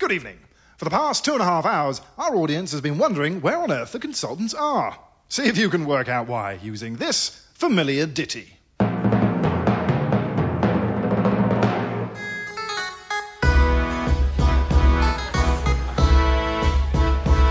[0.00, 0.38] Good evening.
[0.78, 3.70] For the past two and a half hours, our audience has been wondering where on
[3.70, 4.98] earth the consultants are.
[5.28, 8.48] See if you can work out why using this familiar ditty.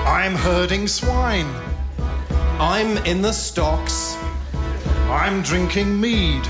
[0.08, 1.54] I'm herding swine.
[2.60, 4.18] I'm in the stocks.
[5.08, 6.48] I'm drinking mead.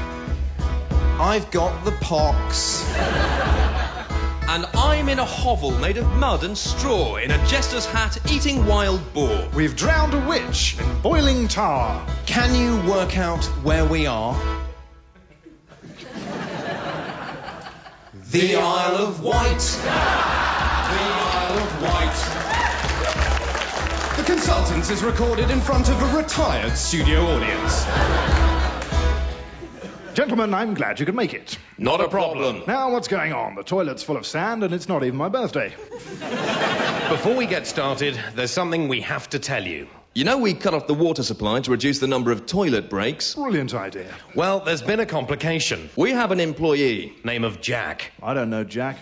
[1.20, 2.86] I've got the pox.
[4.52, 8.66] And I'm in a hovel made of mud and straw in a jester's hat eating
[8.66, 9.48] wild boar.
[9.54, 12.04] We've drowned a witch in boiling tar.
[12.26, 14.36] Can you work out where we are?
[18.32, 19.60] The Isle of Wight.
[19.60, 19.92] The
[21.38, 22.16] Isle of Wight.
[24.18, 28.49] The consultant is recorded in front of a retired studio audience.
[30.20, 31.58] Gentlemen, I'm glad you could make it.
[31.78, 32.64] Not a problem.
[32.68, 33.56] Now, what's going on?
[33.56, 35.70] The toilet's full of sand and it's not even my birthday.
[37.10, 39.88] Before we get started, there's something we have to tell you.
[40.14, 43.36] You know we cut off the water supply to reduce the number of toilet breaks?
[43.36, 44.14] Brilliant idea.
[44.36, 45.90] Well, there's been a complication.
[45.96, 47.14] We have an employee.
[47.24, 48.12] Name of Jack.
[48.22, 48.98] I don't know, Jack.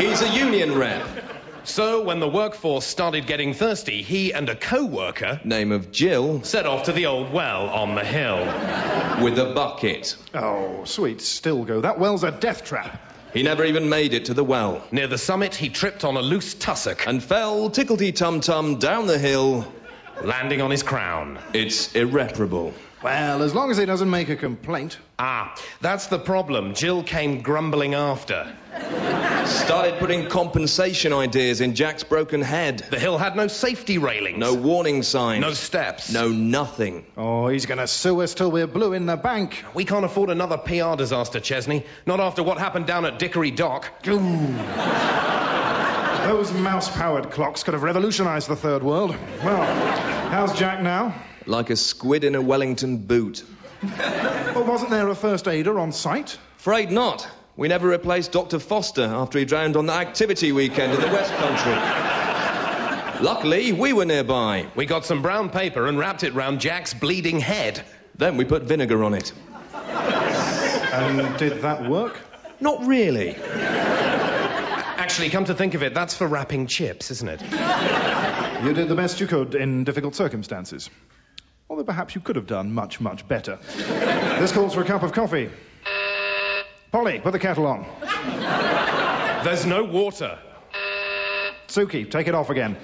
[0.00, 1.06] He's a union rep.
[1.64, 6.42] So, when the workforce started getting thirsty, he and a co worker Name of Jill.
[6.42, 8.38] set off to the old well on the hill.
[9.24, 10.16] With a bucket.
[10.34, 11.82] Oh, sweet Stilgo.
[11.82, 13.00] That well's a death trap.
[13.32, 14.82] He never even made it to the well.
[14.90, 19.06] Near the summit, he tripped on a loose tussock, And fell ticklety tum tum down
[19.06, 19.64] the hill.
[20.22, 21.38] landing on his crown.
[21.54, 22.74] It's irreparable.
[23.02, 24.98] Well, as long as he doesn't make a complaint.
[25.18, 26.74] Ah, that's the problem.
[26.74, 28.54] Jill came grumbling after.
[29.44, 32.78] Started putting compensation ideas in Jack's broken head.
[32.90, 34.38] The hill had no safety railings.
[34.38, 35.40] No warning signs.
[35.40, 36.12] No steps.
[36.12, 37.04] No nothing.
[37.16, 39.64] Oh, he's going to sue us till we're blue in the bank.
[39.74, 41.84] We can't afford another PR disaster, Chesney.
[42.06, 43.90] Not after what happened down at Dickory Dock.
[46.22, 49.10] Those mouse powered clocks could have revolutionized the third world.
[49.42, 49.64] Well,
[50.30, 51.14] how's Jack now?
[51.46, 53.44] Like a squid in a Wellington boot.
[53.82, 56.38] Well, wasn't there a first aider on site?
[56.58, 57.28] Afraid not.
[57.56, 58.58] We never replaced Dr.
[58.58, 61.72] Foster after he drowned on the activity weekend in the West Country.
[63.24, 64.66] Luckily, we were nearby.
[64.74, 67.84] We got some brown paper and wrapped it round Jack's bleeding head.
[68.16, 69.32] Then we put vinegar on it.
[69.74, 72.18] And did that work?
[72.60, 73.34] Not really.
[73.36, 77.40] Actually, come to think of it, that's for wrapping chips, isn't it?
[78.62, 80.88] You did the best you could in difficult circumstances.
[81.72, 83.58] Although perhaps you could have done much, much better.
[84.38, 85.48] This calls for a cup of coffee.
[86.90, 87.86] Polly, put the kettle on.
[89.42, 90.38] There's no water.
[91.68, 92.76] Suki, take it off again.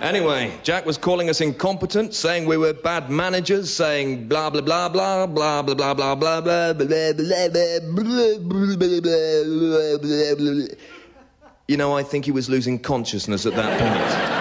[0.00, 4.88] Anyway, Jack was calling us incompetent, saying we were bad managers, saying blah blah blah
[4.88, 7.88] blah blah blah blah blah blah blah blah blah blah
[8.38, 10.66] blah blah blah.
[11.66, 14.35] You know, I think he was losing consciousness at that point.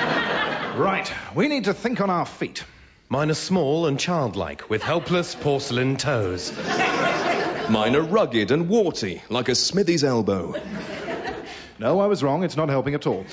[0.76, 2.66] Right, we need to think on our feet.
[3.08, 6.52] Mine are small and childlike, with helpless porcelain toes.
[7.70, 10.54] Mine are rugged and warty, like a smithy's elbow.
[11.80, 12.44] No, I was wrong.
[12.44, 13.26] It's not helping at all.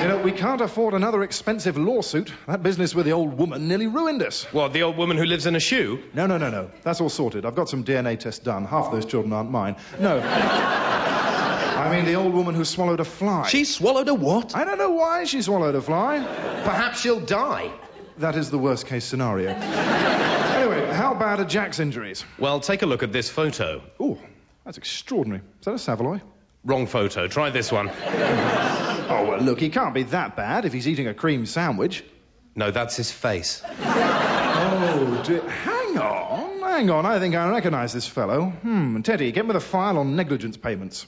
[0.00, 2.32] You know, we can't afford another expensive lawsuit.
[2.46, 4.44] That business with the old woman nearly ruined us.
[4.52, 6.02] What, the old woman who lives in a shoe?
[6.14, 6.70] No, no, no, no.
[6.82, 7.46] That's all sorted.
[7.46, 8.64] I've got some DNA tests done.
[8.64, 9.76] Half those children aren't mine.
[10.00, 10.18] No.
[11.94, 13.46] I mean, the old woman who swallowed a fly.
[13.46, 14.56] She swallowed a what?
[14.56, 16.18] I don't know why she swallowed a fly.
[16.64, 17.70] Perhaps she'll die.
[18.18, 19.50] That is the worst case scenario.
[19.50, 22.24] anyway, how bad are Jack's injuries?
[22.36, 23.80] Well, take a look at this photo.
[24.00, 24.18] Oh,
[24.64, 25.42] that's extraordinary.
[25.60, 26.20] Is that a Savoy?
[26.64, 27.28] Wrong photo.
[27.28, 27.88] Try this one.
[27.88, 32.02] Oh, well, look, he can't be that bad if he's eating a cream sandwich.
[32.56, 33.62] No, that's his face.
[33.68, 35.48] Oh, dear.
[35.48, 37.06] hang on, hang on.
[37.06, 38.46] I think I recognize this fellow.
[38.46, 41.06] Hmm, Teddy, get me the file on negligence payments.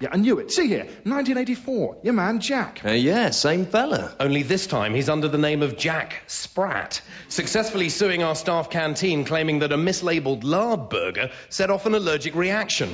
[0.00, 0.50] Yeah, I knew it.
[0.50, 1.98] See here, 1984.
[2.02, 2.84] Your man Jack.
[2.84, 4.14] Uh, yeah, same fella.
[4.18, 9.24] Only this time he's under the name of Jack Spratt, successfully suing our staff canteen
[9.24, 12.92] claiming that a mislabeled lard burger set off an allergic reaction.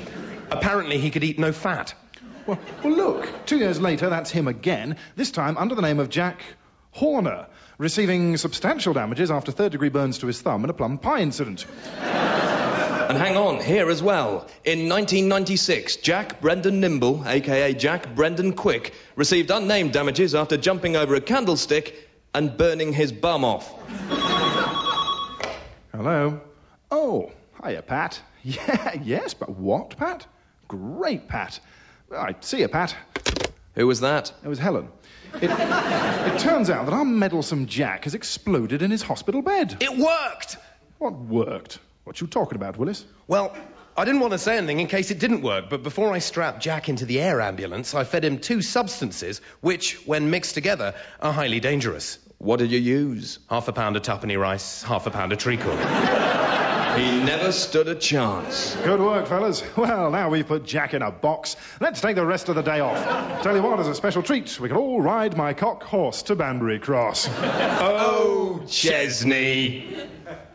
[0.51, 1.95] Apparently he could eat no fat.
[2.47, 4.97] Well, well, look, two years later, that's him again.
[5.17, 6.43] This time under the name of Jack
[6.91, 7.47] Horner,
[7.79, 11.65] receiving substantial damages after third-degree burns to his thumb in a plum pie incident.
[13.11, 14.47] And hang on, here as well.
[14.65, 21.17] In 1996, Jack Brendan Nimble, aka Jack Brendan Quick, received unnamed damages after jumping over
[21.17, 23.69] a candlestick and burning his bum off.
[25.91, 26.41] Hello.
[26.93, 27.33] Oh,
[27.65, 28.21] hiya, Pat.
[28.45, 30.25] Yeah, yes, but what, Pat?
[30.69, 31.59] Great, Pat.
[32.17, 32.95] I see you, Pat.
[33.75, 34.33] Who was that?
[34.45, 34.89] It was Helen.
[35.35, 39.79] It, it turns out that our meddlesome Jack has exploded in his hospital bed.
[39.81, 40.59] It worked!
[40.99, 41.81] What worked?
[42.05, 43.05] What you talking about, Willis?
[43.27, 43.55] Well,
[43.97, 46.63] I didn't want to say anything in case it didn't work, but before I strapped
[46.63, 51.33] Jack into the air ambulance, I fed him two substances which, when mixed together, are
[51.33, 52.19] highly dangerous.
[52.39, 53.39] What did you use?
[53.51, 55.77] Half a pound of tuppenny rice, half a pound of treacle.
[56.97, 58.75] He never stood a chance.
[58.75, 59.63] Good work, fellas.
[59.77, 61.55] Well, now we've put Jack in a box.
[61.81, 63.43] Let's take the rest of the day off.
[63.45, 66.35] Tell you what, as a special treat, we can all ride my cock horse to
[66.35, 67.29] Banbury Cross.
[67.31, 69.97] Oh, Chesney.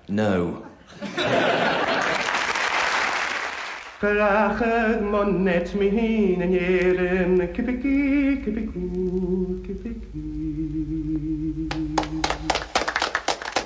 [0.10, 0.66] No.
[4.00, 8.84] Prachig monet mi hin en jeren kipiki kipiku
[9.66, 10.24] kipiki.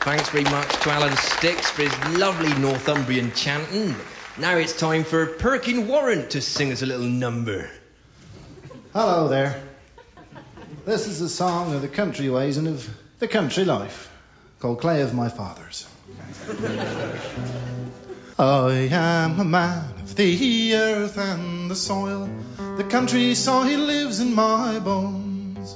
[0.02, 3.96] Thanks very much to Alan Sticks for his lovely Northumbrian chanting.
[4.38, 7.70] Now it's time for Perkin Warrant to sing us a little number.
[8.94, 9.62] Hello there.
[10.86, 12.90] This is a song of the country ways and of
[13.20, 14.10] the country life,
[14.60, 15.86] called Clay of My Fathers.
[18.40, 22.30] I am a man of the earth and the soil.
[22.78, 25.76] The country soil lives in my bones.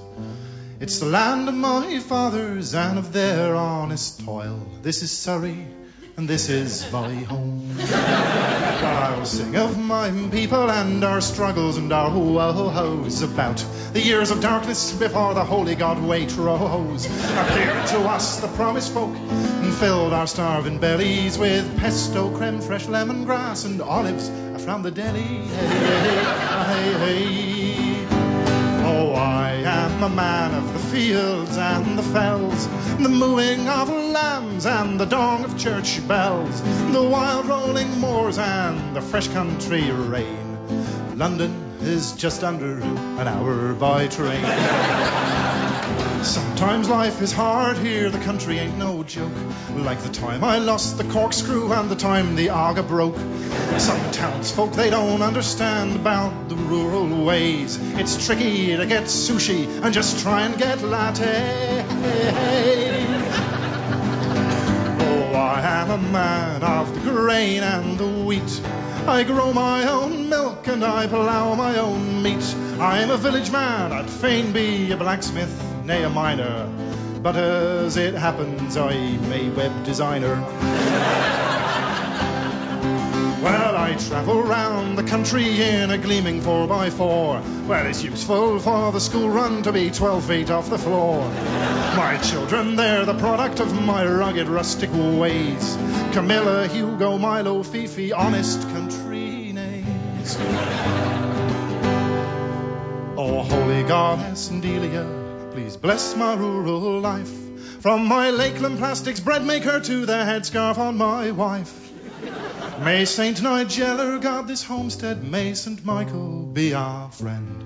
[0.80, 4.68] It's the land of my fathers and of their honest toil.
[4.81, 5.68] This is Surrey
[6.18, 7.75] and this is my home.
[7.80, 14.42] I'll sing of my people and our struggles and our woes about the years of
[14.42, 17.06] darkness before the holy God Waitrose.
[17.06, 22.86] Appeared to us the promised folk and filled our starving bellies with pesto, creme, fresh
[22.86, 24.30] lemongrass, and olives
[24.63, 25.21] from the deli.
[25.21, 25.44] Hey,
[26.68, 27.53] hey, hey.
[29.15, 32.68] I am a man of the fields and the fells,
[32.98, 36.62] the mooing of lambs and the dong of church bells,
[36.92, 41.18] the wild rolling moors and the fresh country rain.
[41.18, 41.51] London
[41.81, 44.44] is just under an hour by train.
[46.24, 49.34] Sometimes life is hard here, the country ain't no joke.
[49.75, 53.18] Like the time I lost the corkscrew and the time the Aga broke.
[53.78, 57.78] Some townsfolk they don't understand about the rural ways.
[58.00, 61.86] It's tricky to get sushi and just try and get latte.
[65.02, 68.62] Oh, I am a man of the grain and the wheat.
[69.08, 72.56] I grow my own milk and I plough my own meat.
[72.80, 76.69] I'm a village man, I'd fain be a blacksmith, nay a miner.
[77.21, 80.35] But as it happens, I'm a web designer.
[83.44, 87.68] Well, I travel round the country in a gleaming 4x4.
[87.68, 91.27] Well, it's useful for the school run to be 12 feet off the floor.
[91.97, 95.77] My children, they're the product of my rugged rustic ways.
[96.13, 100.38] Camilla, Hugo, Milo, Fifi, honest country names.
[103.15, 105.23] Oh, holy goddess Delia,
[105.54, 107.32] please bless my rural life.
[107.82, 111.92] From my Lakeland Plastics bread maker to the headscarf on my wife.
[112.84, 117.64] May Saint Nigella guard this homestead, may Saint Michael be our friend.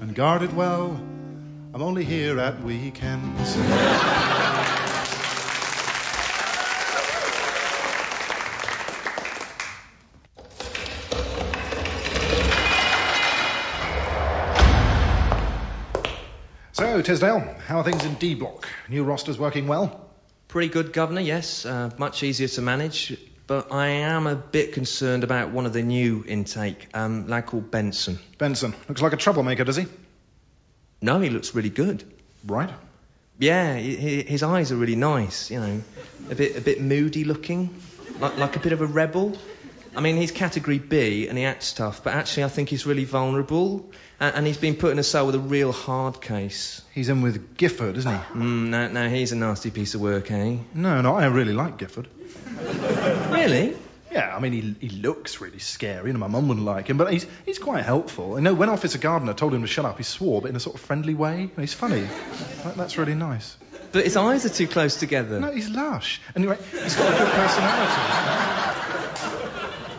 [0.00, 0.98] And guard it well,
[1.74, 3.56] I'm only here at weekends.
[17.06, 17.38] Tisdale,
[17.68, 18.66] how are things in D Block?
[18.88, 20.10] New rosters working well?
[20.48, 21.64] Pretty good, Governor, yes.
[21.64, 23.16] Uh, much easier to manage.
[23.46, 27.70] But I am a bit concerned about one of the new intake, um, lad called
[27.70, 28.18] Benson.
[28.38, 29.86] Benson, looks like a troublemaker, does he?
[31.00, 32.02] No, he looks really good.
[32.44, 32.70] Right.
[33.38, 35.82] Yeah, he, he- his eyes are really nice, you know.
[36.28, 37.72] A bit, a bit moody looking,
[38.18, 39.38] like, like a bit of a rebel.
[39.96, 43.04] I mean, he's category B and he acts tough, but actually I think he's really
[43.04, 43.90] vulnerable.
[44.20, 46.82] And, and he's been put in a cell with a real hard case.
[46.94, 48.18] He's in with Gifford, isn't he?
[48.34, 50.58] Mm, no, no, he's a nasty piece of work, eh?
[50.74, 52.08] No, no, I really like Gifford.
[53.30, 53.76] Really?
[54.12, 57.12] Yeah, I mean, he, he looks really scary, and my mum wouldn't like him, but
[57.12, 58.36] he's, he's quite helpful.
[58.36, 60.60] I know when Officer Gardner told him to shut up, he swore, but in a
[60.60, 61.50] sort of friendly way.
[61.58, 62.06] He's funny.
[62.64, 63.56] That- That's really nice.
[63.92, 65.40] But his eyes are too close together.
[65.40, 66.20] No, he's lush.
[66.34, 68.55] Anyway, he's got a good personality.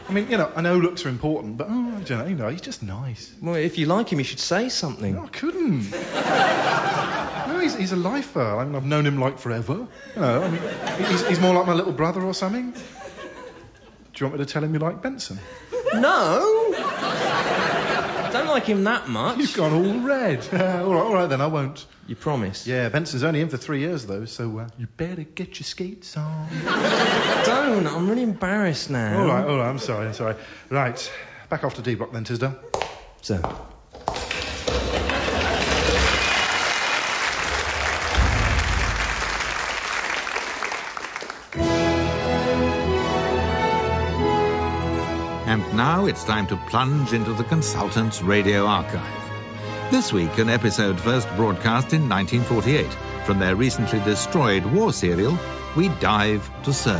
[0.07, 2.35] I mean, you know, I know looks are important, but oh, I don't know, you
[2.35, 3.33] know, he's just nice.
[3.41, 5.15] Well, if you like him, you should say something.
[5.15, 5.91] No, I couldn't.
[5.91, 8.41] no, he's, he's a lifer.
[8.41, 9.85] I mean, I've known him like forever.
[10.15, 10.61] You know, I mean,
[11.09, 12.71] he's, he's more like my little brother or something.
[12.71, 12.79] Do
[14.15, 15.39] you want me to tell him you like Benson?
[15.93, 16.66] No!
[18.27, 19.37] I don't like him that much.
[19.37, 20.39] You've gone all red.
[20.53, 21.85] all right, all right then, I won't.
[22.07, 22.67] You promise?
[22.67, 26.17] Yeah, Benson's only in for three years though, so uh, you better get your skates
[26.17, 26.47] on.
[27.45, 27.87] Don't.
[27.87, 29.21] I'm really embarrassed now.
[29.21, 29.69] All right, all right.
[29.69, 30.35] I'm sorry, I'm sorry.
[30.69, 31.11] Right,
[31.49, 32.57] back off to D block then, Tisdale.
[33.21, 33.41] So,
[45.77, 49.91] now it's time to plunge into the consultant's radio archive.
[49.91, 52.91] This week, an episode first broadcast in 1948.
[53.25, 55.37] From their recently destroyed war serial,
[55.75, 56.97] We Dive to Serve.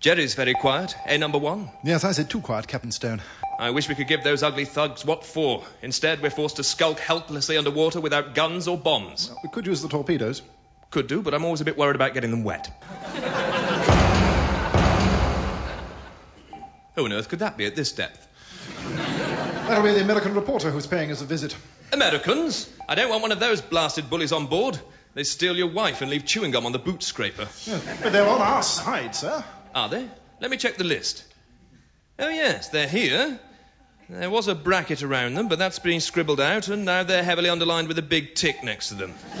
[0.00, 0.96] Jerry's very quiet.
[1.06, 1.70] A number one.
[1.84, 3.22] Yes, I said too quiet, Captain Stone.
[3.58, 5.64] I wish we could give those ugly thugs what for.
[5.80, 9.30] Instead, we're forced to skulk helplessly underwater without guns or bombs.
[9.42, 10.42] We could use the torpedoes.
[10.90, 12.66] Could do, but I'm always a bit worried about getting them wet.
[16.94, 18.26] Who on earth could that be at this depth?
[19.66, 21.56] That'll be the American reporter who's paying us a visit.
[21.92, 22.70] Americans?
[22.88, 24.78] I don't want one of those blasted bullies on board.
[25.14, 27.48] They steal your wife and leave chewing gum on the boot scraper.
[27.64, 29.42] Yeah, but they're on our side, sir.
[29.74, 30.08] Are they?
[30.40, 31.24] Let me check the list.
[32.18, 33.38] Oh, yes, they're here.
[34.08, 37.48] There was a bracket around them, but that's been scribbled out, and now they're heavily
[37.48, 39.12] underlined with a big tick next to them.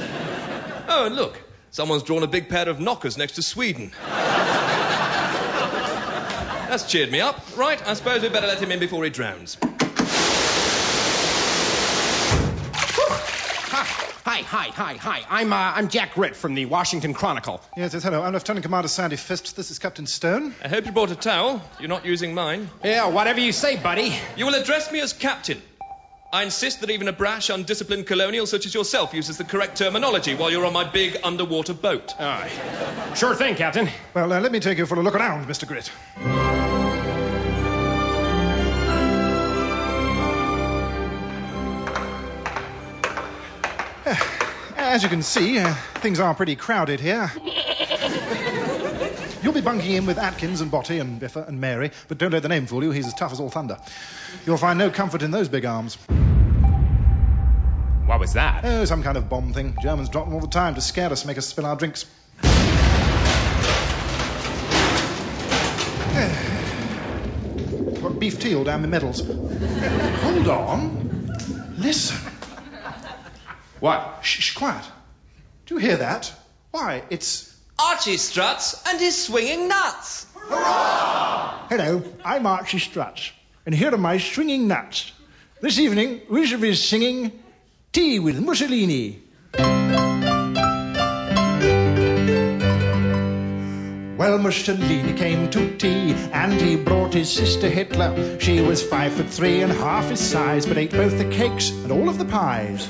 [0.88, 3.92] oh, and look, someone's drawn a big pair of knockers next to Sweden.
[6.68, 7.40] That's cheered me up.
[7.56, 9.56] Right, I suppose we'd better let him in before he drowns.
[14.36, 15.22] Hi, hi, hi, hi.
[15.30, 17.62] I'm, uh, I'm Jack Ritt from the Washington Chronicle.
[17.74, 18.22] Yes, yes, hello.
[18.22, 19.56] I'm Lieutenant Commander Sandy Fist.
[19.56, 20.54] This is Captain Stone.
[20.62, 21.62] I hope you brought a towel.
[21.80, 22.68] You're not using mine.
[22.84, 24.14] Yeah, whatever you say, buddy.
[24.36, 25.62] You will address me as captain.
[26.34, 30.34] I insist that even a brash, undisciplined colonial such as yourself uses the correct terminology
[30.34, 32.12] while you're on my big underwater boat.
[32.20, 33.14] Aye.
[33.14, 33.88] Sure thing, Captain.
[34.12, 35.66] Well, uh, let me take you for a look around, Mr.
[35.66, 35.90] Grit.
[44.96, 47.30] As you can see, uh, things are pretty crowded here.
[49.42, 52.42] You'll be bunking in with Atkins and Botty and Biffa and Mary, but don't let
[52.42, 52.92] the name fool you.
[52.92, 53.76] He's as tough as all thunder.
[54.46, 55.96] You'll find no comfort in those big arms.
[58.06, 58.64] What was that?
[58.64, 59.76] Oh, some kind of bomb thing.
[59.82, 62.06] Germans drop them all the time to scare us, make us spill our drinks.
[68.00, 69.20] Got beef teal down my medals.
[69.20, 71.74] Hold on.
[71.76, 72.32] Listen.
[74.22, 74.84] Shh, shh, quiet.
[75.66, 76.32] Do you hear that?
[76.70, 77.54] Why, it's.
[77.78, 80.26] Archie struts and his swinging nuts.
[80.34, 81.66] Hurrah!
[81.68, 83.32] Hello, I'm Archie Struts,
[83.66, 85.12] and here are my swinging nuts.
[85.60, 87.32] This evening, we shall be singing
[87.92, 89.20] Tea with Mussolini.
[94.16, 98.40] Well, Mussolini came to tea, and he brought his sister Hitler.
[98.40, 101.92] She was five foot three and half his size, but ate both the cakes and
[101.92, 102.88] all of the pies.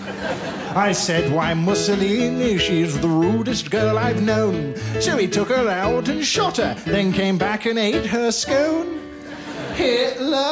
[0.77, 4.77] I said, Why, Mussolini, she's the rudest girl I've known.
[5.01, 9.01] So he took her out and shot her, then came back and ate her scone.
[9.75, 10.47] Hitler.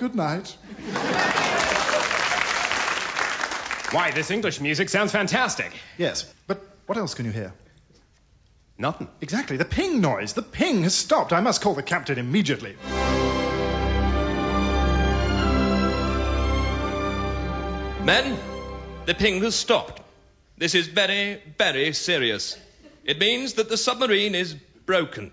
[0.00, 0.56] Good night.
[3.94, 5.72] Why, this English music sounds fantastic.
[5.98, 7.52] Yes, but what else can you hear?
[8.76, 9.06] Nothing.
[9.20, 10.32] Exactly, the ping noise.
[10.32, 11.32] The ping has stopped.
[11.32, 12.74] I must call the captain immediately.
[18.04, 18.36] Men,
[19.06, 20.02] the ping has stopped.
[20.58, 22.58] This is very, very serious.
[23.04, 24.54] It means that the submarine is
[24.86, 25.30] broken.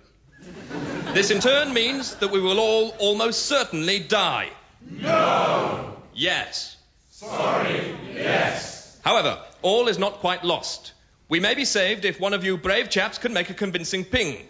[1.16, 4.50] This in turn means that we will all almost certainly die.
[4.88, 5.98] No!
[6.14, 6.78] Yes.
[7.22, 9.00] Sorry, yes.
[9.04, 10.94] However, all is not quite lost.
[11.30, 14.48] We may be saved if one of you brave chaps can make a convincing ping.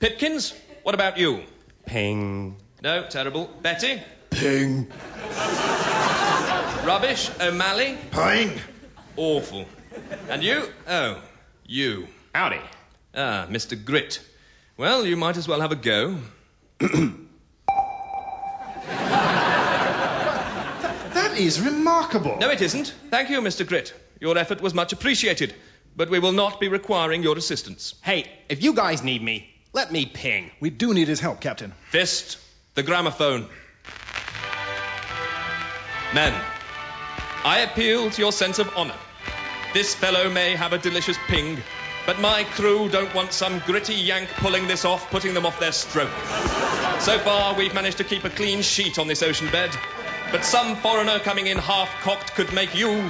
[0.00, 1.44] Pipkins, what about you?
[1.86, 2.56] Ping.
[2.82, 3.48] No, terrible.
[3.62, 4.02] Betty?
[4.30, 4.88] Ping.
[6.84, 7.30] Rubbish.
[7.40, 7.96] O'Malley?
[8.10, 8.58] Ping.
[9.16, 9.66] Awful.
[10.28, 10.68] And you?
[10.88, 11.22] Oh,
[11.68, 12.08] you.
[12.34, 12.60] Howdy.
[13.14, 13.82] Ah, Mr.
[13.82, 14.20] Grit.
[14.76, 16.18] Well, you might as well have a go.
[21.38, 22.36] That is remarkable.
[22.40, 22.92] No, it isn't.
[23.10, 23.64] Thank you, Mr.
[23.64, 23.94] Grit.
[24.18, 25.54] Your effort was much appreciated,
[25.94, 27.94] but we will not be requiring your assistance.
[28.02, 30.50] Hey, if you guys need me, let me ping.
[30.58, 31.74] We do need his help, Captain.
[31.90, 32.38] Fist,
[32.74, 33.46] the gramophone.
[36.12, 36.34] Men,
[37.44, 38.98] I appeal to your sense of honor.
[39.74, 41.58] This fellow may have a delicious ping,
[42.04, 45.70] but my crew don't want some gritty yank pulling this off, putting them off their
[45.70, 46.10] stroke.
[46.98, 49.70] So far, we've managed to keep a clean sheet on this ocean bed,
[50.30, 53.02] but some foreigner coming in half cocked could make you,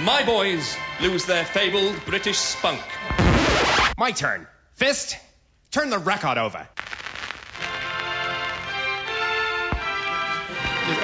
[0.00, 2.80] my boys, lose their fabled British spunk.
[3.98, 4.46] My turn.
[4.74, 5.16] Fist,
[5.70, 6.66] turn the record over.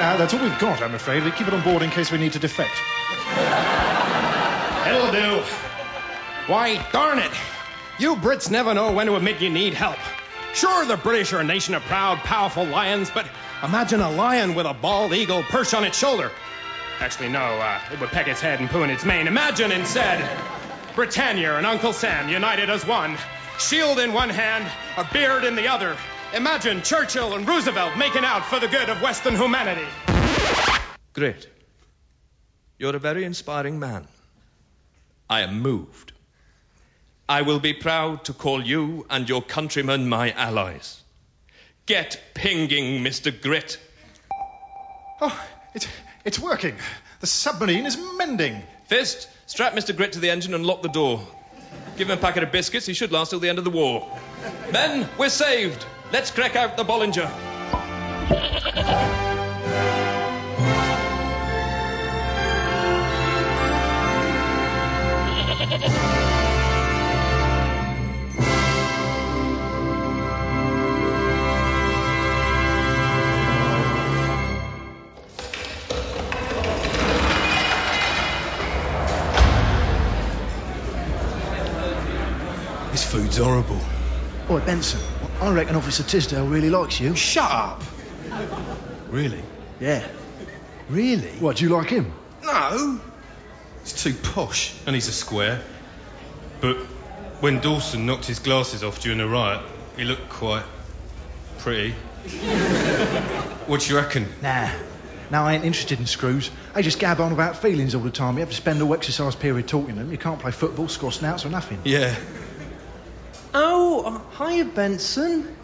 [0.00, 1.24] Uh, that's all we've got, I'm afraid.
[1.24, 2.74] We keep it on board in case we need to defect.
[4.88, 5.42] It'll do.
[6.46, 7.30] Why, darn it.
[7.98, 9.98] You Brits never know when to admit you need help.
[10.54, 13.26] Sure, the British are a nation of proud, powerful lions, but
[13.62, 16.30] imagine a lion with a bald eagle perched on its shoulder.
[17.00, 19.26] Actually, no, uh, it would peck its head and poo in its mane.
[19.26, 20.28] Imagine instead
[20.94, 23.16] Britannia and Uncle Sam united as one,
[23.58, 25.96] shield in one hand, a beard in the other.
[26.34, 29.86] Imagine Churchill and Roosevelt making out for the good of Western humanity.
[31.12, 31.48] Great.
[32.78, 34.06] You're a very inspiring man.
[35.30, 36.12] I am moved.
[37.28, 41.02] I will be proud to call you and your countrymen my allies.
[41.88, 43.32] Get pinging, Mr.
[43.32, 43.80] Grit.
[45.22, 45.88] Oh, it's,
[46.22, 46.76] it's working.
[47.20, 48.62] The submarine is mending.
[48.88, 49.96] Fist, strap Mr.
[49.96, 51.26] Grit to the engine and lock the door.
[51.96, 52.84] Give him a packet of biscuits.
[52.84, 54.06] He should last till the end of the war.
[54.70, 55.82] Men, we're saved.
[56.12, 57.24] Let's crack out the Bollinger.
[84.68, 85.00] Benson,
[85.40, 87.16] I reckon Officer Tisdale really likes you.
[87.16, 87.82] Shut up.
[89.08, 89.40] Really?
[89.80, 90.06] Yeah.
[90.90, 91.30] Really?
[91.40, 92.12] What, do you like him?
[92.42, 93.00] No.
[93.82, 95.62] He's too posh, and he's a square.
[96.60, 96.76] But
[97.40, 99.62] when Dawson knocked his glasses off during the riot,
[99.96, 100.66] he looked quite
[101.60, 101.92] pretty.
[103.68, 104.26] what do you reckon?
[104.42, 104.68] Nah.
[105.30, 106.50] Now I ain't interested in screws.
[106.74, 108.34] They just gab on about feelings all the time.
[108.34, 110.12] You have to spend all exercise period talking to them.
[110.12, 111.80] You can't play football, score snouts or nothing.
[111.84, 112.14] Yeah.
[114.00, 114.04] Oh,
[114.38, 115.56] uh, hiya, Benson.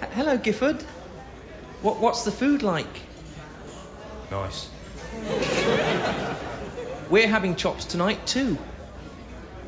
[0.00, 0.80] H- hello, Gifford.
[1.82, 2.86] What, what's the food like?
[4.30, 4.68] Nice.
[7.10, 8.58] We're having chops tonight, too.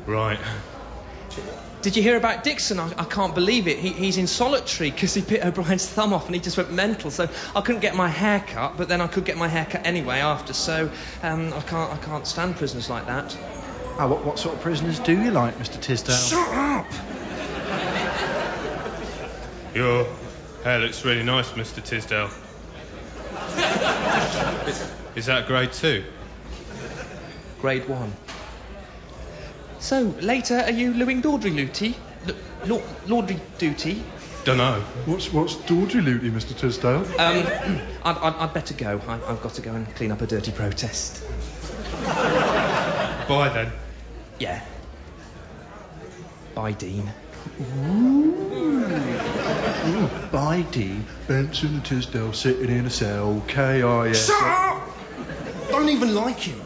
[0.05, 0.39] Right.
[1.81, 2.79] Did you hear about Dixon?
[2.79, 3.77] I, I can't believe it.
[3.77, 7.11] He, he's in solitary because he bit O'Brien's thumb off and he just went mental.
[7.11, 9.85] So I couldn't get my hair cut, but then I could get my hair cut
[9.85, 10.53] anyway after.
[10.53, 10.89] So
[11.23, 13.37] um, I can't I can't stand prisoners like that.
[13.99, 15.77] Oh, what, what sort of prisoners do you like, Mr.
[15.81, 16.15] Tisdale?
[16.15, 16.85] Shut up!
[19.73, 20.05] Your
[20.63, 21.83] hair looks really nice, Mr.
[21.83, 22.29] Tisdale.
[24.67, 26.03] is, is that grade two?
[27.59, 28.13] Grade one.
[29.79, 31.95] So later, are you Lewing Dawdry Luty?
[32.69, 34.03] L- laundry duty?
[34.45, 34.81] Dunno.
[35.05, 36.55] What's, what's Dawdry Luty, Mr.
[36.55, 37.05] Tisdale?
[37.19, 39.01] Um, I'd, I'd, I'd better go.
[39.07, 41.23] I, I've got to go and clean up a dirty protest.
[42.05, 43.71] Bye then.
[44.39, 44.63] Yeah.
[46.55, 47.11] Bye, Dean.
[50.31, 54.27] By D, Benson and Tisdale sitting in a cell, K-I-S...
[54.27, 54.89] Shut up!
[55.69, 56.61] Don't even like him.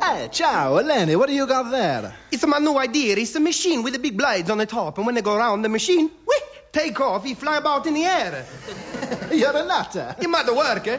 [0.00, 2.14] Hey, ciao, Eleni, what do you got there?
[2.30, 3.16] It's my new idea.
[3.16, 5.62] It's a machine with the big blades on the top, and when they go around
[5.62, 6.35] the machine, whee,
[6.76, 8.44] take off, he fly about in the air.
[9.32, 10.14] You're a nutter.
[10.20, 10.98] It might work, eh?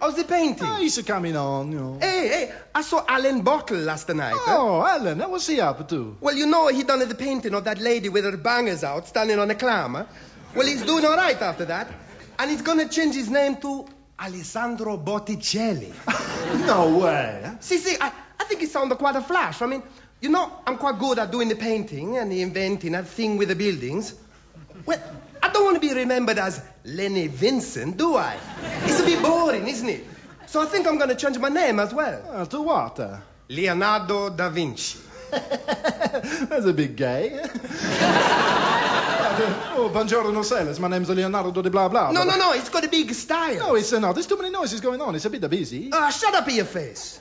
[0.00, 0.66] How's the painting?
[0.66, 1.98] Oh, he's coming on, you know.
[2.00, 4.32] Hey, hey, I saw Alan Bottle last night.
[4.32, 4.54] eh?
[4.56, 6.16] Oh, Alan, what's he up to?
[6.20, 9.38] Well, you know he done the painting of that lady with her bangers out, standing
[9.40, 9.96] on a clam.
[9.96, 10.04] eh?
[10.54, 11.88] Well, he's doing all right after that,
[12.38, 13.86] and he's gonna change his name to
[14.20, 15.92] Alessandro Botticelli.
[16.66, 17.44] No way.
[17.60, 18.10] see, see, I,
[18.40, 19.60] I think it sounded quite a flash.
[19.60, 19.82] I mean,
[20.20, 23.48] you know, I'm quite good at doing the painting and the inventing that thing with
[23.48, 24.14] the buildings.
[24.86, 24.98] Well,
[25.58, 28.36] don't want to be remembered as Lenny Vincent, do I?
[28.84, 30.04] It's a bit boring, isn't it?
[30.46, 32.22] So I think I'm going to change my name as well.
[32.30, 33.00] Uh, to what?
[33.00, 33.16] Uh?
[33.48, 34.98] Leonardo da Vinci.
[35.30, 37.40] That's a bit gay.
[39.74, 40.78] oh, buongiorno, sailors.
[40.78, 42.12] My name's Leonardo de blah blah.
[42.12, 43.58] No, no, no, it's got a big style.
[43.58, 44.12] No, it's uh, no.
[44.12, 45.16] There's too many noises going on.
[45.16, 45.90] It's a bit busy.
[45.92, 47.20] Ah, shut up in your face.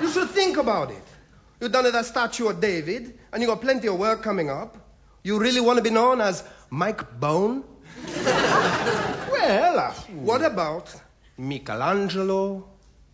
[0.00, 1.02] you should think about it.
[1.60, 4.76] You've done that statue of David, and you got plenty of work coming up.
[5.22, 7.64] You really want to be known as Mike Bone?
[9.30, 10.94] Well, uh, What about
[11.38, 12.68] Michelangelo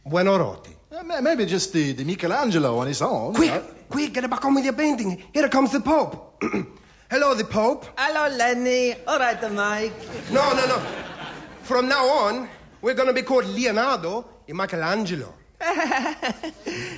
[0.07, 0.75] Buonarroti?
[0.93, 3.35] uh, maybe just the, the Michelangelo on his own.
[3.35, 5.23] Quick, Uh, quick, get back on with your painting.
[5.33, 6.43] Here comes the Pope.
[7.11, 7.87] Hello, the Pope.
[7.97, 8.95] Hello, Lenny.
[9.07, 9.93] All right, then, Mike.
[10.31, 10.79] No, no, no.
[11.63, 12.49] From now on,
[12.83, 15.33] we're going to be called Leonardo and Michelangelo.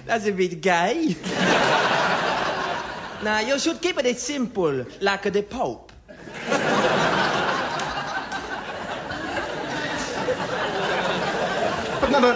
[0.06, 1.14] That's a bit gay.
[3.22, 5.92] now, you should keep it simple, like the Pope.
[12.00, 12.32] But no, no,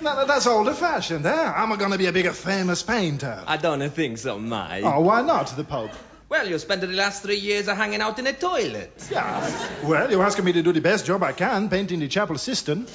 [0.00, 1.52] no, no, that's old-fashioned, eh?
[1.56, 3.42] I'm going to be a bigger famous painter.
[3.46, 4.84] I don't think so, Mike.
[4.84, 5.90] Oh, why not, the Pope?
[6.28, 9.08] Well, you spent the last three years hanging out in a toilet.
[9.10, 9.50] Yeah.
[9.84, 12.86] Well, you're asking me to do the best job I can painting the chapel cistern.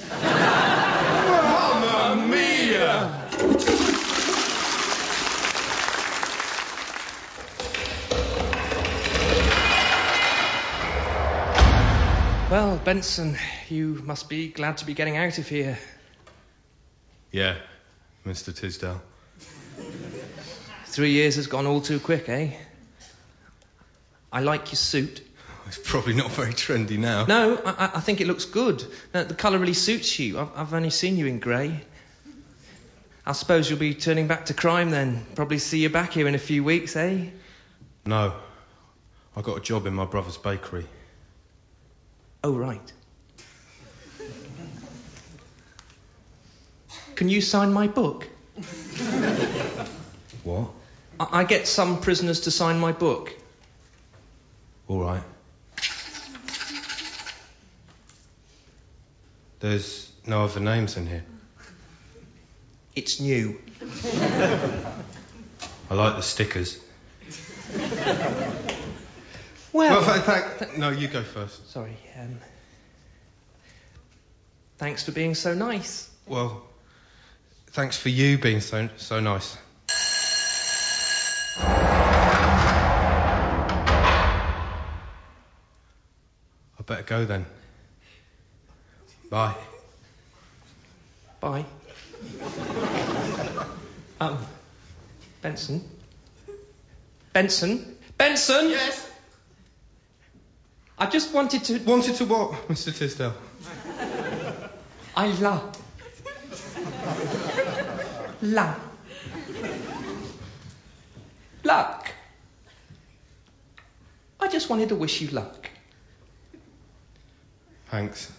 [12.50, 13.36] Well, Benson,
[13.68, 15.78] you must be glad to be getting out of here.
[17.32, 17.58] Yeah,
[18.26, 18.56] Mr.
[18.56, 19.02] Tisdale.
[20.86, 22.52] Three years has gone all too quick, eh?
[24.32, 25.22] I like your suit.
[25.68, 27.26] It's probably not very trendy now.
[27.26, 28.82] No, I, I- think it looks good.
[29.12, 30.40] The colour really suits you.
[30.40, 31.82] I've, I've only seen you in grey.
[33.26, 35.26] I suppose you'll be turning back to crime then.
[35.36, 37.26] Probably see you back here in a few weeks, eh?
[38.06, 38.34] No.
[39.36, 40.86] I got a job in my brother's bakery.
[42.48, 42.94] Oh, right.
[47.16, 48.26] Can you sign my book?
[50.46, 50.70] What?
[51.20, 53.34] I, I get some prisoners to sign my book.
[54.88, 55.24] All right.
[59.60, 61.26] There's no other names in here.
[62.96, 63.60] It's new.
[65.92, 66.80] I like the stickers.
[69.78, 71.70] Well, Well, in fact, no, you go first.
[71.70, 71.96] sorry.
[72.20, 72.40] Um,
[74.80, 76.10] thanks for being so nice.
[76.26, 76.64] Well,
[77.68, 79.56] thanks for you being so so nice.
[86.80, 87.46] I better go then.
[89.30, 89.54] Bye.
[91.40, 91.66] Bye.
[94.20, 94.40] um,
[95.44, 95.84] Benson?
[97.34, 97.96] Benson?
[98.18, 98.70] Benson?
[98.70, 99.07] Yes?
[100.98, 101.80] I just wanted to.
[101.80, 102.98] Wanted to what, Mr.
[102.98, 103.34] Tisdale?
[105.16, 105.78] I love.
[108.42, 108.80] Luck.
[111.64, 112.12] Luck.
[114.40, 115.70] I just wanted to wish you luck.
[117.90, 118.32] Thanks.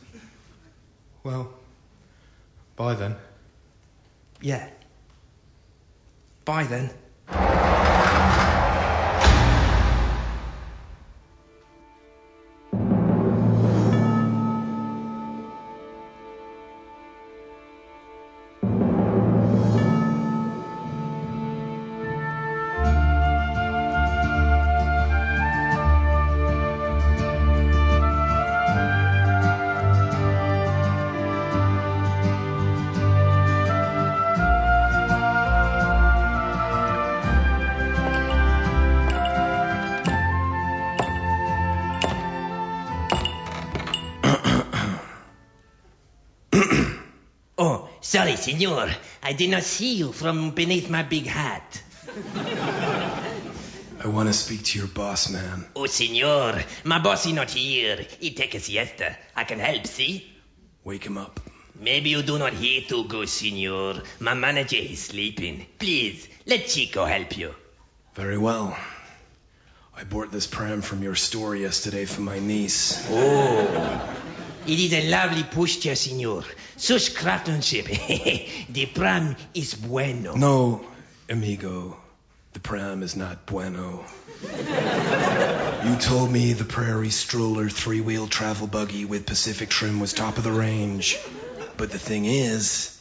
[1.25, 1.53] Well,
[2.77, 3.17] bye then.
[4.41, 4.69] Yeah.
[6.45, 6.91] Bye then.
[48.39, 48.89] Senor.
[49.23, 51.83] I did not see you from beneath my big hat.
[54.01, 55.67] I want to speak to your boss, man.
[55.75, 57.97] Oh, senor, my boss is not here.
[58.21, 59.17] He take a siesta.
[59.35, 60.31] I can help, see?
[60.85, 61.41] Wake him up.
[61.81, 64.03] Maybe you do not hear too good, senor.
[64.21, 65.67] My manager is sleeping.
[65.79, 67.55] Please, let Chico help you.
[68.15, 68.77] Very well.
[69.97, 73.05] I bought this pram from your store yesterday for my niece.
[73.11, 74.17] Oh,
[74.67, 76.45] it is a lovely pushchair, senor.
[76.77, 77.87] Such craftsmanship.
[78.69, 80.35] the pram is bueno.
[80.35, 80.85] No,
[81.29, 81.97] amigo.
[82.53, 84.05] The pram is not bueno.
[84.43, 90.39] you told me the prairie stroller three wheel travel buggy with Pacific trim was top
[90.39, 91.19] of the range.
[91.77, 93.01] But the thing is,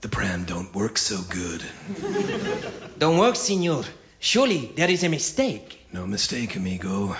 [0.00, 1.64] the pram don't work so good.
[2.98, 3.84] Don't work, senor.
[4.18, 5.80] Surely there is a mistake.
[5.92, 7.16] No mistake, amigo.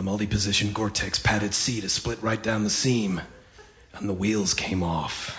[0.00, 3.20] The multi-position Gore-Tex padded seat is split right down the seam,
[3.92, 5.38] and the wheels came off.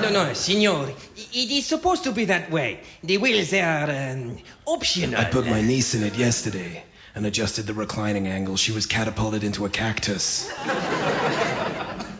[0.00, 0.94] No, no, senor.
[1.16, 2.82] It is supposed to be that way.
[3.02, 5.18] The wheels are um, optional.
[5.18, 6.84] I put my niece in it yesterday
[7.16, 8.56] and adjusted the reclining angle.
[8.56, 10.48] She was catapulted into a cactus.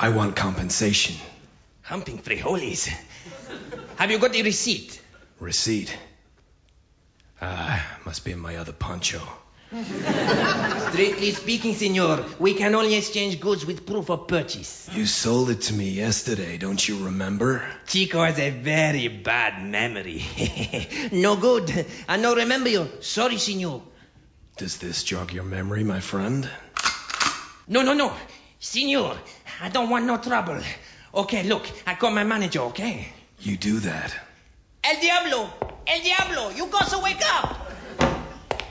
[0.01, 1.15] I want compensation.
[1.83, 2.93] Humping frijoles.
[3.95, 5.01] Have you got the receipt?
[5.39, 5.97] Receipt.
[7.41, 9.23] Ah, must be in my other poncho.
[10.91, 14.91] Strictly speaking, senor, we can only exchange goods with proof of purchase.
[14.93, 17.65] You sold it to me yesterday, don't you remember?
[17.87, 20.25] Chico has a very bad memory.
[21.13, 21.87] no good.
[22.09, 22.89] I no remember you.
[23.01, 23.83] Sorry, senor.
[24.57, 26.51] Does this jog your memory, my friend?
[27.69, 28.13] No, no, no.
[28.59, 29.17] Senor,
[29.63, 30.61] I don't want no trouble.
[31.15, 33.07] Okay, look, I call my manager, okay?
[33.39, 34.17] You do that.
[34.83, 35.49] El Diablo!
[35.87, 36.51] El Diablo!
[36.51, 37.70] You got to wake up!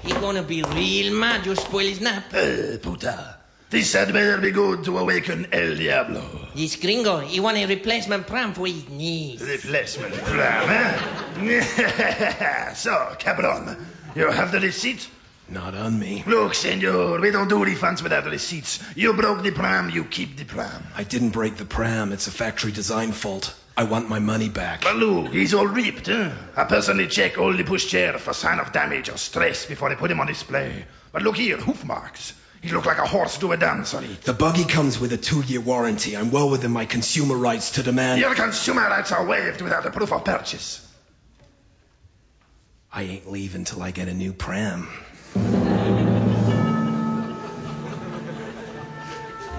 [0.04, 2.34] He gonna be real mad you spoil his nap.
[2.34, 3.38] Eh, puta.
[3.70, 6.24] This had better be good to awaken El Diablo.
[6.56, 9.42] This gringo, he want a replacement pram for his niece.
[9.42, 10.70] Replacement pram,
[11.38, 12.74] eh?
[12.74, 13.78] so, Cabron,
[14.16, 15.08] you have the receipt?
[15.50, 16.24] Not on me.
[16.26, 18.84] Look, senor, we don't do refunds without receipts.
[18.96, 20.84] You broke the pram, you keep the pram.
[20.96, 22.12] I didn't break the pram.
[22.12, 23.56] It's a factory design fault.
[23.80, 24.82] I want my money back.
[24.82, 26.32] But look, he's all ripped, huh?
[26.58, 30.12] I personally check all the pushchair for sign of damage or stress before I put
[30.12, 30.84] him on display.
[31.14, 32.34] But look here, hoof marks.
[32.62, 34.22] He look like a horse do a dance on it.
[34.24, 36.18] The buggy comes with a two-year warranty.
[36.18, 38.20] I'm well within my consumer rights to demand.
[38.20, 40.86] Your consumer rights are waived without a proof of purchase.
[42.92, 44.90] I ain't leaving till I get a new pram.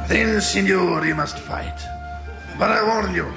[0.08, 1.80] Then, senor, you must fight.
[2.58, 3.32] But I warn you,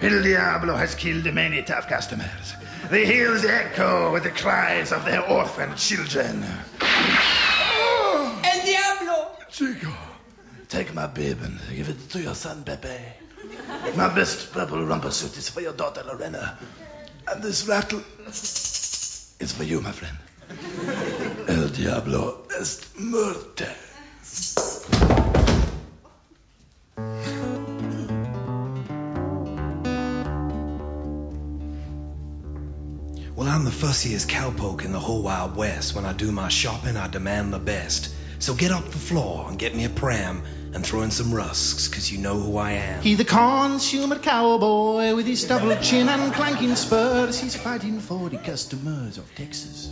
[0.00, 2.54] El Diablo has killed many tough customers.
[2.90, 6.44] The hills echo with the cries of their orphan children.
[6.82, 9.30] El Diablo!
[9.50, 9.92] Chico,
[10.68, 12.88] take my bib and give it to your son, Pepe.
[13.96, 16.58] My best purple rumper suit is for your daughter, Lorena.
[17.28, 20.16] And this rattle is for you, my friend.
[21.48, 23.68] El Diablo est muerte.
[33.56, 35.94] I'm the fussiest cowpoke in the whole Wild West.
[35.94, 38.10] When I do my shopping, I demand the best.
[38.38, 40.42] So get off the floor and get me a pram
[40.74, 43.00] and throw in some rusks, 'cause you know who I am.
[43.00, 47.40] He the consumer cowboy with his double chin and clanking spurs.
[47.40, 49.88] He's fighting for the customers of Texas.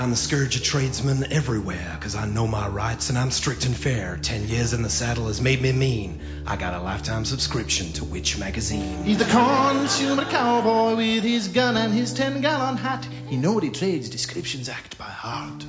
[0.00, 3.76] I'm the scourge of tradesmen everywhere, 'cause I know my rights and I'm strict and
[3.76, 4.18] fair.
[4.22, 6.20] Ten years in the saddle has made me mean.
[6.46, 9.04] I got a lifetime subscription to Which Magazine.
[9.04, 13.06] He's the consumer cowboy with his gun and his ten gallon hat.
[13.28, 15.66] He know the trades descriptions act by heart.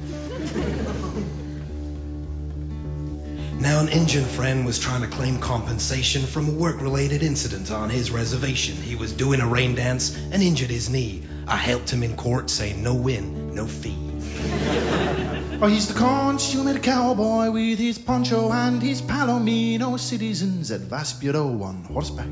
[3.60, 7.90] Now, an Indian friend was trying to claim compensation from a work related incident on
[7.90, 8.78] his reservation.
[8.78, 11.24] He was doing a rain dance and injured his knee.
[11.48, 14.11] I helped him in court, saying no win, no fee.
[15.64, 20.00] Oh, he's the consumer cowboy with his poncho and his palomino.
[20.00, 22.26] Citizens Advice Bureau on horseback.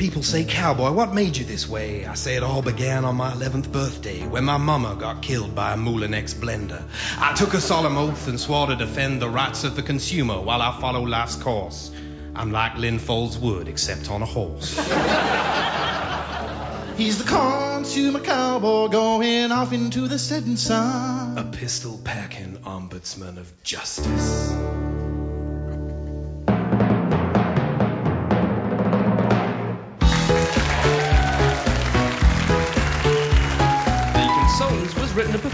[0.00, 2.06] People say, Cowboy, what made you this way?
[2.06, 5.74] I say it all began on my 11th birthday when my mama got killed by
[5.74, 6.82] a Moulinex blender.
[7.18, 10.62] I took a solemn oath and swore to defend the rights of the consumer while
[10.62, 11.90] I follow life's course.
[12.34, 14.78] I'm like Lynn Wood, except on a horse.
[17.00, 21.38] He's the consumer cowboy going off into the setting sun.
[21.38, 24.69] A pistol packing ombudsman of justice.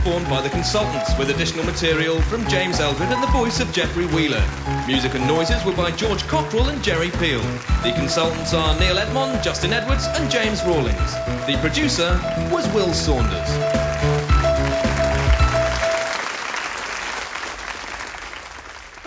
[0.07, 4.07] Performed by The Consultants with additional material from James Eldred and the voice of Jeffrey
[4.07, 4.45] Wheeler.
[4.87, 7.41] Music and noises were by George Cockrell and Jerry Peel.
[7.83, 11.15] The Consultants are Neil Edmond, Justin Edwards and James Rawlings.
[11.49, 12.21] The producer
[12.53, 13.86] was Will Saunders.